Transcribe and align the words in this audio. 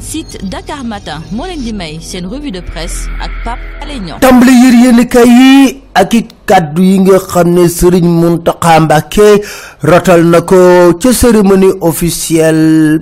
site 0.00 0.38
Dakar 0.50 0.82
Matin 0.84 1.22
moo 1.30 1.46
leen 1.46 1.62
di 1.62 1.72
may 1.72 1.98
revue 2.26 2.50
de 2.50 2.60
presse 2.60 3.06
ak 3.22 3.30
Pape 3.44 3.62
Alé 3.82 4.00
cérémonie 11.12 11.70
officielle 11.80 12.98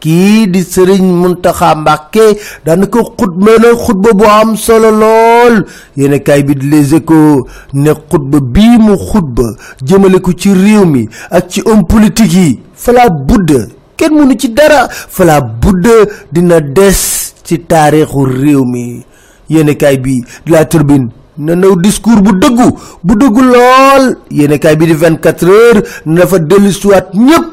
kii 0.00 0.46
di 0.48 0.60
sëriñ 0.64 1.02
Muntaxa 1.20 1.74
Mbàkke 1.76 2.24
daanaka 2.64 2.98
xutba 3.18 3.52
na 3.62 3.68
xutba 3.84 4.10
bu 4.18 4.24
am 4.24 4.56
solo 4.56 4.90
lool. 4.90 5.64
Yéen 5.96 6.18
kaay 6.22 6.42
bi 6.42 6.54
Les 6.70 6.94
Échos 6.94 7.44
ne 7.74 7.92
xutba 8.08 8.38
bii 8.40 8.78
mu 8.78 8.96
xutba 8.96 9.44
jëmale 9.86 10.20
ko 10.20 10.32
ci 10.32 10.52
réew 10.54 10.84
mi 10.86 11.08
ak 11.30 11.48
ci 11.50 11.62
homme 11.66 11.84
politique 11.86 12.32
yi. 12.32 12.60
Fala 12.74 13.08
budda 13.10 13.66
kenn 13.96 14.14
mënu 14.16 14.34
ci 14.38 14.48
dara. 14.48 14.88
Fala 14.90 15.40
budda 15.40 16.08
dina 16.32 16.60
des 16.60 17.32
ci 17.44 17.58
taarixu 17.60 18.24
réew 18.24 18.64
mi. 18.64 19.04
Yéen 19.50 19.74
kaay 19.76 19.98
bi 19.98 20.24
La 20.46 20.64
Tribune 20.64 21.08
na 21.38 21.54
naw 21.54 21.76
discours 21.76 22.20
bu 22.22 22.32
dëggu 22.38 22.68
bu 23.04 23.14
dëggu 23.16 23.42
lool. 23.42 24.16
Yéen 24.30 24.58
kaay 24.58 24.76
bi 24.76 24.86
di 24.86 24.94
24 24.94 25.44
heures 25.44 25.82
na 26.06 26.24
dellusiwaat 26.24 27.12
ñépp 27.14 27.46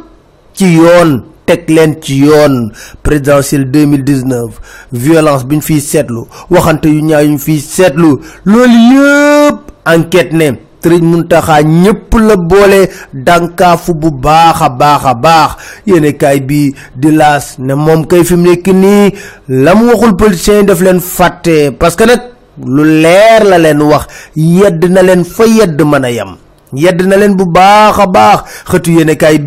ci 0.54 0.66
yoon 0.74 1.22
teg 1.48 1.70
leen 1.72 1.96
ci 2.04 2.20
yoon 2.26 2.70
présidentielle 3.04 3.66
2019 3.72 4.60
violence 4.92 5.46
bi 5.48 5.56
ñu 5.58 5.62
fiy 5.64 5.82
seetlu 5.82 6.26
waxante 6.52 6.86
yu 6.92 7.02
ñaaw 7.02 7.24
yu 7.24 7.32
ñu 7.32 7.40
fiy 7.40 7.60
seetlu 7.60 8.20
loolu 8.46 8.80
yëpp 8.94 9.58
enquête 9.86 10.34
ne 10.34 10.52
Sëriñ 10.88 11.04
Muntaxa 11.04 11.64
ñëpp 11.64 12.14
la 12.16 12.36
boole 12.38 12.88
dànkaafu 13.14 13.94
bu 13.94 14.10
baax 14.12 14.62
a 14.62 14.70
baax 14.70 15.02
a 15.06 15.14
baax. 15.16 15.52
Yéene 15.86 16.14
kaay 16.16 16.40
bi 16.40 16.74
di 16.96 17.12
laas 17.12 17.58
ne 17.60 17.74
moom 17.74 18.06
kay 18.08 18.24
fi 18.24 18.36
mu 18.38 18.48
nekk 18.52 18.68
nii 18.72 19.12
la 19.50 19.76
mu 19.76 19.90
waxul 19.92 20.16
politiciens 20.16 20.60
yi 20.62 20.66
daf 20.66 20.80
leen 20.80 21.02
fàtte 21.02 21.72
parce 21.78 21.96
que 21.98 22.06
nag 22.06 22.22
lu 22.66 22.86
leer 23.02 23.44
la 23.44 23.58
leen 23.58 23.82
wax 23.82 24.08
yedd 24.36 24.86
na 24.90 25.02
leen 25.04 25.26
fa 25.26 25.44
yedd 25.46 25.82
mën 25.82 26.06
a 26.06 26.12
yem 26.12 26.32
yedd 26.74 27.02
na 27.08 27.16
leen 27.18 27.36
bu 27.36 27.46
baax 27.46 28.00
a 28.00 28.08
baax. 28.08 28.40
Xëtu 28.70 28.92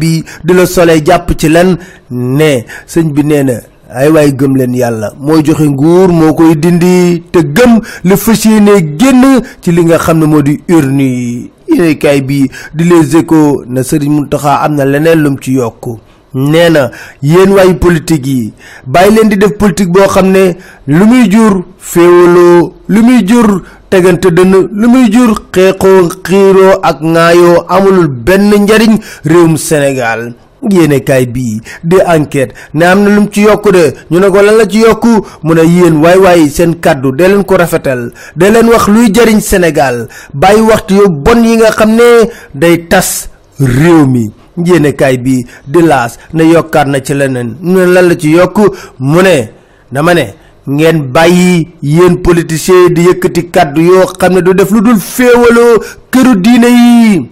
bii 0.00 0.24
di 0.44 0.52
la 0.54 0.66
soleil 0.66 1.02
jàpp 1.06 1.28
ci 1.38 1.48
len 1.48 1.76
ne 2.10 2.64
sëñ 2.86 3.12
bi 3.14 3.22
nee 3.24 3.42
na 3.44 3.54
ay 3.94 4.08
waay 4.08 4.32
gëm 4.38 4.56
leen 4.56 4.74
yàlla 4.74 5.12
mooy 5.18 5.42
joxe 5.44 5.66
nguur 5.68 6.08
moo 6.08 6.34
koy 6.34 6.54
dindi 6.56 7.22
te 7.32 7.40
gëm 7.42 7.80
la 8.04 8.16
fas 8.16 8.44
yéene 8.44 8.96
génn 8.98 9.40
ci 9.60 9.72
li 9.72 9.84
nga 9.84 9.98
xam 9.98 10.18
ne 10.18 10.26
moo 10.26 10.42
di 10.42 10.60
urne 10.68 11.00
yi. 11.02 11.50
Bii 12.26 12.50
di 12.74 12.84
Les 12.84 13.14
Échos 13.16 13.62
na 13.66 13.82
Sëriñ 13.82 14.10
Muntaxa 14.10 14.60
am 14.64 14.74
na 14.74 14.84
leneen 14.84 15.22
lum 15.22 15.36
ci 15.40 15.52
yokk. 15.52 16.00
Nee 16.34 16.70
na 16.70 16.90
yéen 17.22 17.50
waayu 17.52 17.74
politique 17.74 18.26
yi 18.26 18.52
bàyyi 18.86 19.14
leen 19.14 19.28
di 19.28 19.36
def 19.36 19.56
politique 19.58 19.90
boo 19.92 20.06
xam 20.08 20.30
ne 20.30 20.54
lu 20.86 21.04
muy 21.06 21.28
jur 21.30 21.64
féewaloo 21.78 22.72
lu 22.88 23.02
muy 23.02 23.26
jur 23.26 23.62
tegante 23.90 24.28
dënn 24.36 24.52
lu 24.80 24.86
muy 24.88 25.10
jur 25.12 25.34
xeexoo 25.54 26.08
xiiroo 26.26 26.78
ak 26.82 26.98
ŋaayoo 27.02 27.64
amulul 27.68 28.08
benn 28.08 28.50
njariñ 28.64 28.94
réewum 29.24 29.56
Sénégal. 29.56 30.32
Yéenekaay 30.70 31.24
bii 31.26 31.60
di 31.82 31.96
enquête 32.06 32.52
ne 32.74 32.84
am 32.84 33.02
na 33.02 33.08
lu 33.10 33.20
mu 33.22 33.28
ci 33.32 33.40
yokku 33.42 33.70
de 33.72 33.94
ñu 34.10 34.20
ne 34.20 34.28
ko 34.28 34.42
lan 34.42 34.56
la 34.58 34.66
ci 34.68 34.80
yokku 34.80 35.08
mu 35.42 35.54
ne 35.54 35.62
yéen 35.64 35.96
waay 36.02 36.18
waay 36.18 36.48
seen 36.50 36.74
kàddu 36.80 37.12
dee 37.12 37.28
leen 37.28 37.44
ko 37.44 37.56
rafetal 37.56 38.12
dee 38.36 38.50
leen 38.50 38.68
wax 38.68 38.88
luy 38.88 39.08
jariñ 39.14 39.40
waxtu 40.68 40.94
yu 40.94 41.08
bon 41.08 41.42
yi 41.44 41.56
nga 41.56 41.70
ne 41.86 42.28
day 42.54 42.76
tas 42.88 43.28
réew 43.58 44.06
mi. 44.06 44.30
Yéenekaay 44.66 45.16
bi 45.18 45.46
di 45.66 45.80
laas 45.82 46.18
ne 46.34 46.42
yokkaat 46.44 46.86
na 46.88 47.00
ci 47.00 47.14
leneen 47.14 47.56
mu 47.62 47.78
ne 47.78 47.86
lan 47.94 48.08
la 48.08 48.14
ci 48.16 48.30
yokk? 48.30 48.58
Mu 48.98 49.22
ne 49.22 49.48
dama 49.92 50.14
ne 50.14 50.34
ngeen 50.70 50.98
bàyyi 51.14 51.68
yéen 51.82 52.14
politiciens 52.22 52.90
di 52.94 53.02
yëkkati 53.08 53.42
kàddu 53.50 53.80
yoo 53.82 54.06
xam 54.18 54.32
ne 54.34 54.40
du 54.42 54.54
def 54.54 54.70
lu 54.70 54.80
dul 54.80 54.98
féewaloo 55.00 55.78
këru 56.12 56.34
diine 56.44 56.68
yi. 56.68 57.30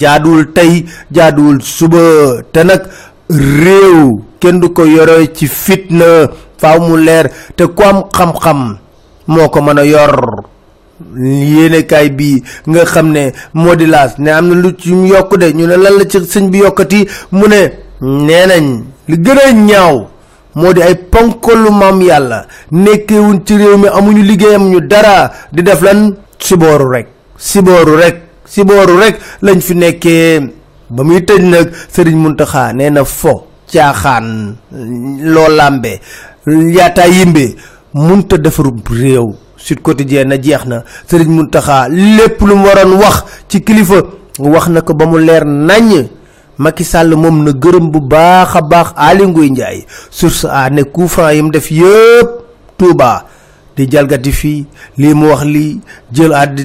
Jaaduwul 0.00 0.52
tey 0.54 0.84
jaaduwul 1.12 1.60
suba. 1.62 2.42
Te 2.52 2.64
nag 2.64 2.82
réew 3.30 4.18
kenn 4.40 4.60
du 4.60 4.68
ko 4.72 4.84
yore 4.84 5.26
ci 5.34 5.46
fitna. 5.46 6.28
Faaw 6.58 6.80
mu 6.80 6.96
leer. 6.96 7.30
Te 7.56 7.64
ku 7.66 7.82
am 7.82 8.04
mën 9.60 9.78
a 9.78 9.84
yor. 9.84 10.44
Yéenekaay 11.16 12.10
bi 12.10 12.42
nga 12.66 12.84
xam 12.84 13.10
ne 13.12 13.32
moo 13.52 13.74
di 13.76 13.86
laas 13.86 14.14
ne 14.18 14.30
am 14.30 14.48
na 14.48 14.54
lu 14.54 14.70
ci 14.78 14.90
de 15.36 15.46
ñu 15.52 15.66
ne 15.66 15.76
lan 15.76 15.98
la 15.98 16.04
ci 16.08 16.18
sëñ 16.18 16.50
bi 16.50 16.58
yokkati? 16.58 17.06
Mu 17.32 17.46
ne 17.48 17.60
li 19.08 19.16
ñaaw 19.54 20.13
moo 20.54 20.72
di 20.72 20.82
ay 20.82 20.94
ponkalu 21.10 21.70
maam 21.70 22.00
yàlla. 22.02 22.46
Nekkewuñ 22.72 23.44
ci 23.44 23.56
réew 23.56 23.76
mi 23.78 23.88
amuñu 23.88 24.22
liggéeyam 24.22 24.68
ñu 24.70 24.80
dara. 24.80 25.30
Di 25.52 25.62
def 25.62 25.80
lan? 25.82 26.14
Sibooru 26.38 26.90
rek. 26.90 27.08
Sibooru 27.36 27.96
rek. 27.96 28.16
Sibooru 28.44 28.98
rek 28.98 29.18
lañ 29.42 29.60
fi 29.60 29.74
nekkee. 29.74 30.40
Ba 30.90 31.02
muy 31.02 31.20
tëj 31.24 31.42
nag 31.42 31.70
sëriñ 31.92 32.16
Muntaxa 32.16 32.72
nee 32.72 32.90
na 32.90 33.04
fo 33.04 33.46
caaxaan 33.72 34.54
loo 35.24 35.48
làmbe 35.48 35.98
yaataa 36.46 37.06
yimbe 37.08 37.56
munta 37.94 38.36
defaru 38.38 38.70
réew. 38.90 39.34
Sud 39.56 39.80
Quotidien 39.80 40.26
na 40.28 40.36
jeex 40.36 40.66
na. 40.66 40.84
Sëriñ 41.08 41.28
Muntaxa 41.30 41.88
lépp 41.88 42.40
lu 42.42 42.54
mu 42.54 42.66
waroon 42.66 42.98
wax 43.00 43.24
ci 43.48 43.62
kilifa 43.64 44.02
wax 44.38 44.68
na 44.68 44.82
ko 44.82 44.94
ba 44.94 45.06
mu 45.06 45.18
leer 45.18 45.44
naññ 45.44 46.06
Macky 46.58 46.84
Sall 46.84 47.14
moom 47.16 47.42
na 47.44 47.52
gërëm 47.52 47.90
bu 47.90 48.00
baax 48.00 48.56
a 48.56 48.60
baax 48.62 48.92
Aly 48.96 49.26
Ngouille 49.26 49.50
Ndiaye 49.50 49.86
source 50.10 50.44
a 50.50 50.70
ne 50.70 50.82
coup 50.82 51.08
franc 51.08 51.30
yi 51.30 51.42
mu 51.42 51.50
def 51.50 51.70
yëpp 51.70 52.28
Touba 52.78 53.24
di 53.76 53.88
jalgati 53.90 54.32
fii 54.32 54.64
lii 54.98 55.14
mu 55.14 55.28
wax 55.30 55.42
lii 55.44 55.80
jël 56.12 56.32
at 56.34 56.46
di 56.54 56.64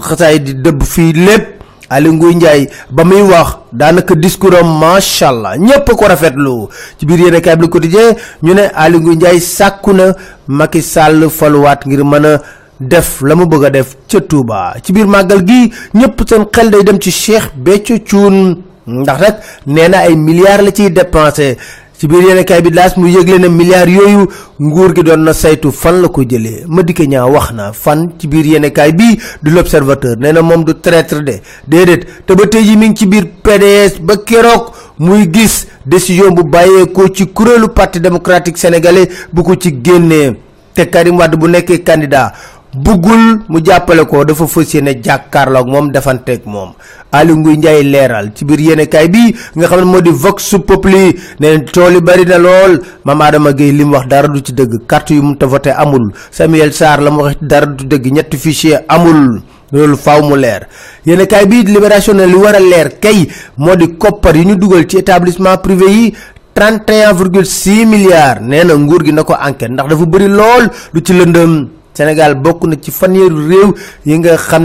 xasaay 0.00 0.38
di 0.40 0.54
dëbb 0.54 0.82
fii 0.82 1.12
lépp. 1.12 1.46
Aly 1.90 2.10
Ngouille 2.12 2.36
Ndiaye 2.36 2.70
ba 2.90 3.04
muy 3.04 3.22
wax 3.22 3.58
daanaka 3.72 4.14
discours 4.14 4.56
am 4.58 4.78
macha 4.78 5.28
allah 5.28 5.56
ñépp 5.58 5.90
ko 5.94 6.06
rafetlu. 6.08 6.68
Ci 6.98 7.06
biir 7.06 7.18
yéen 7.20 7.40
kaay 7.40 7.56
bi 7.56 7.68
Quotidien 7.68 8.14
ñu 8.42 8.54
ne 8.54 8.68
Aly 8.74 8.98
Ngouille 8.98 9.16
Ndiaye 9.16 9.40
sàkku 9.40 9.92
na 9.92 10.14
Macky 10.48 10.82
Sall 10.82 11.28
faluwaat 11.30 11.86
ngir 11.86 12.04
mën 12.04 12.24
a 12.24 12.38
def 12.80 13.20
la 13.22 13.34
mu 13.34 13.46
bëgg 13.46 13.70
def 13.72 13.96
ca 14.08 14.20
Touba. 14.20 14.74
Ci 14.82 14.92
biir 14.92 15.06
màggal 15.06 15.44
gi 15.46 15.72
ñépp 15.94 16.22
seen 16.28 16.46
xel 16.52 16.70
day 16.70 16.84
dem 16.84 16.98
ci 17.00 17.10
Cheikh 17.10 17.50
Béthio 17.56 17.98
Thioune 17.98 18.56
ndax 18.86 19.20
nag 19.20 19.34
nee 19.66 19.88
na 19.88 19.98
ay 19.98 20.14
milliards 20.16 20.62
la 20.64 20.70
ciy 20.70 20.90
dépensé. 20.90 21.56
ci 21.98 22.08
biir 22.08 22.22
yéenekaay 22.22 22.60
bi 22.62 22.70
laas 22.70 22.96
mu 22.96 23.06
yëgle 23.08 23.38
na 23.38 23.48
milliards 23.48 23.90
yooyu 23.90 24.26
nguur 24.60 24.94
gi 24.96 25.02
doon 25.02 25.20
na 25.24 25.32
saytu 25.32 25.70
fan 25.72 26.02
la 26.02 26.08
ko 26.08 26.22
jëlee. 26.22 26.64
Madické 26.68 27.06
Niang 27.06 27.30
wax 27.32 27.52
na 27.52 27.72
fan 27.72 28.10
ci 28.18 28.26
biir 28.26 28.44
yéenekaay 28.46 28.92
bi 28.92 29.18
du 29.42 29.50
du 29.50 30.74
traître 30.82 31.20
de. 31.22 31.34
déedéet. 31.68 32.00
te 32.26 32.32
ba 32.34 32.46
tey 32.46 32.76
mi 32.76 32.88
ngi 32.88 32.96
ci 32.96 33.06
biir 33.06 33.24
PDS 33.42 34.00
ba 34.00 34.16
keroog 34.16 34.72
muy 34.98 35.30
gis 35.32 35.66
décision 35.86 36.30
bu 36.32 36.42
bàyyeekoo 36.42 37.08
ci 37.08 37.26
kuréelu 37.26 37.68
parti 37.68 38.00
démocratique 38.00 38.58
sénégalais 38.58 39.08
bu 39.32 39.42
ko 39.42 39.54
ci 39.56 39.72
génnee. 39.82 40.32
te 40.74 40.82
Karim 40.90 41.16
Wade 41.18 41.36
bu 41.36 41.48
nekkee 41.48 41.78
candidat 41.84 42.32
buggul 42.74 43.44
mu 43.48 43.58
jàppale 43.64 44.04
ko 44.06 44.24
dafa 44.24 44.46
fas 44.46 44.74
yéene 44.74 44.94
jàkkaarloo 45.02 45.60
ak 45.62 45.66
moom 45.66 45.90
defanteeg 45.92 46.42
moom. 46.46 46.72
Aly 47.12 47.32
Ngouille 47.32 47.56
Ndiaye 47.58 47.82
leeral 47.82 48.32
ci 48.34 48.44
biir 48.44 48.60
yéenekaay 48.60 49.08
bi 49.08 49.34
nga 49.56 49.66
xam 49.68 49.78
ne 49.80 49.84
moo 49.84 50.00
di 50.02 50.10
Vox 50.10 50.54
Populi 50.66 51.14
ne 51.40 51.58
tool 51.64 51.94
yi 51.94 52.00
bari 52.00 52.24
na 52.26 52.38
lool. 52.38 52.80
Mame 53.04 53.22
Adama 53.24 53.52
Gueye 53.52 53.72
li 53.72 53.84
mu 53.84 53.94
wax 53.94 54.06
dara 54.08 54.28
du 54.28 54.40
ci 54.42 54.52
dëgg 54.52 54.86
carte 54.86 55.10
yu 55.14 55.22
mu 55.22 55.36
ta 55.36 55.46
voté 55.46 55.70
amul. 55.70 56.12
Samuel 56.30 56.72
Sarr 56.72 57.00
la 57.00 57.10
mu 57.10 57.22
wax 57.22 57.36
dara 57.40 57.66
du 57.66 57.84
dëgg 57.86 58.12
ñetti 58.12 58.36
fichier 58.36 58.84
amul. 58.88 59.42
Loolu 59.72 59.96
faaw 59.96 60.22
mu 60.22 60.36
leer. 60.36 60.66
Yéenekaay 61.06 61.46
bi 61.46 61.62
Libération 61.64 62.14
ne 62.14 62.26
li 62.26 62.34
war 62.34 62.54
a 62.56 62.60
leer 62.60 62.98
kay 62.98 63.28
moo 63.56 63.76
di 63.76 63.96
koppar 63.96 64.34
yi 64.36 64.44
ñu 64.46 64.56
dugal 64.56 64.86
ci 64.88 64.98
établissement 64.98 65.56
privé 65.58 65.86
yi 65.90 66.14
31,6 66.56 67.86
milliards. 67.86 68.40
Nee 68.42 68.64
na 68.64 68.74
nguur 68.74 69.04
gi 69.04 69.12
na 69.12 69.22
ko 69.22 69.34
enquête 69.34 69.70
ndax 69.70 69.88
dafa 69.88 70.04
bëri 70.06 70.28
lool 70.28 70.68
lu 70.92 71.00
ci 71.04 71.12
lëndëm 71.12 71.68
Sénégal 71.94 72.34
bokk 72.34 72.64
na 72.66 72.76
ci 72.80 72.90
fanweeri 72.90 73.34
réew 73.48 73.70
yi 74.06 74.18
nga 74.18 74.36
xam 74.36 74.62